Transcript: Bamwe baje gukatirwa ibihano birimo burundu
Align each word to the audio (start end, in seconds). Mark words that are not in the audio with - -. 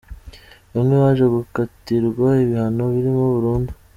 Bamwe 0.73 0.95
baje 1.03 1.25
gukatirwa 1.35 2.27
ibihano 2.43 2.83
birimo 2.93 3.23
burundu 3.33 3.71